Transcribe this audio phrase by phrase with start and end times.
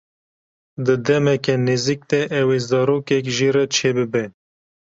[0.85, 4.23] Di demeke nêzik de ew ê zarokek jê re çêbibe.